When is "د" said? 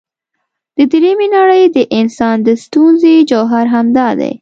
0.75-0.77, 1.75-1.77, 2.43-2.49